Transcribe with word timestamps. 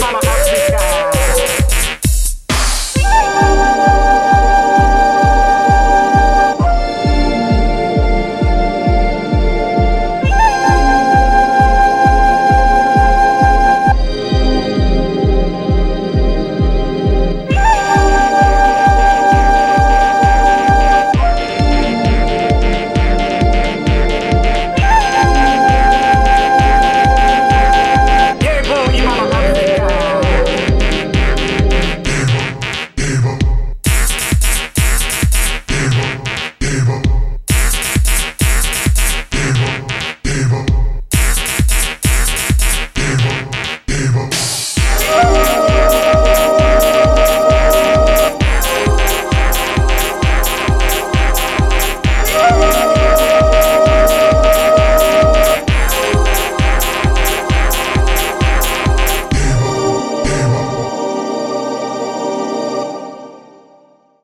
mama 0.00 0.35